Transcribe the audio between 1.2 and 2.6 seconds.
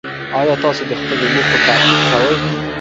موخو تعقیب کوئ؟